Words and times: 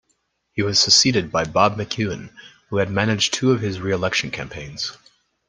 He 0.53 0.63
was 0.63 0.79
succeeded 0.79 1.31
by 1.31 1.45
Bob 1.45 1.77
McEwen, 1.77 2.33
who 2.71 2.77
had 2.77 2.89
managed 2.89 3.35
two 3.35 3.51
of 3.51 3.61
his 3.61 3.79
re-election 3.81 4.31
campaigns. 4.31 4.97